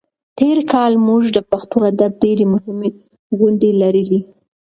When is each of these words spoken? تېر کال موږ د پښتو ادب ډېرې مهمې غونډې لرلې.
تېر 0.39 0.57
کال 0.71 0.93
موږ 1.07 1.23
د 1.31 1.37
پښتو 1.51 1.77
ادب 1.91 2.11
ډېرې 2.23 2.45
مهمې 2.53 2.89
غونډې 3.37 3.69
لرلې. 3.81 4.21